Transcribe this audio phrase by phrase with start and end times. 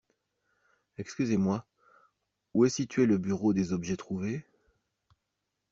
[0.97, 1.63] Excusez-moi,
[2.55, 4.43] où est situé le bureau des objets trouvés?